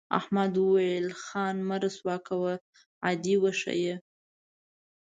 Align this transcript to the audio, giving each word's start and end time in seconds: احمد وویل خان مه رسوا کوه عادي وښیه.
احمد 0.19 0.53
وویل 0.57 1.07
خان 1.23 1.55
مه 1.67 1.77
رسوا 1.83 2.15
کوه 2.27 2.53
عادي 3.05 3.35
وښیه. 3.41 3.95